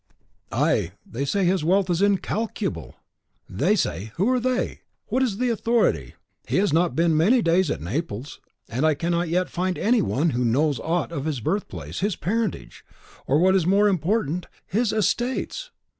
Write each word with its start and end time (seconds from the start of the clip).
"Ay; 0.51 0.93
they 1.05 1.23
say 1.23 1.45
his 1.45 1.63
wealth 1.63 1.87
is 1.87 2.01
incalculable!" 2.01 2.95
"THEY 3.47 3.75
say, 3.75 4.11
who 4.15 4.27
are 4.31 4.39
THEY? 4.39 4.81
what 5.09 5.21
is 5.21 5.37
the 5.37 5.49
authority? 5.51 6.15
He 6.47 6.55
has 6.57 6.73
not 6.73 6.95
been 6.95 7.15
many 7.15 7.43
days 7.43 7.69
at 7.69 7.81
Naples, 7.81 8.39
and 8.67 8.83
I 8.83 8.95
cannot 8.95 9.29
yet 9.29 9.47
find 9.47 9.77
any 9.77 10.01
one 10.01 10.31
who 10.31 10.43
knows 10.43 10.79
aught 10.79 11.11
of 11.11 11.25
his 11.25 11.39
birthplace, 11.39 11.99
his 11.99 12.15
parentage, 12.15 12.83
or, 13.27 13.37
what 13.37 13.53
is 13.55 13.67
more 13.67 13.87
important, 13.87 14.47
his 14.65 14.91
estates!" 14.91 15.69